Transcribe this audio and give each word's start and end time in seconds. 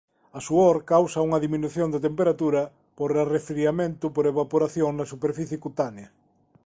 A 0.37 0.39
suor 0.47 0.75
causa 0.93 1.25
unha 1.27 1.41
diminución 1.45 1.87
da 1.91 2.03
temperatura 2.07 2.61
por 2.97 3.09
arrefriamento 3.13 4.05
por 4.15 4.25
evaporación 4.33 4.91
na 4.95 5.09
superficie 5.13 5.57
cutánea. 5.65 6.09